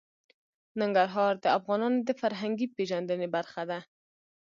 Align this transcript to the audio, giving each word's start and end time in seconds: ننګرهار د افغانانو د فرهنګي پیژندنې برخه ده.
ننګرهار 0.79 1.33
د 1.43 1.45
افغانانو 1.57 1.99
د 2.07 2.09
فرهنګي 2.21 2.67
پیژندنې 2.75 3.27
برخه 3.35 3.61
ده. 3.69 3.79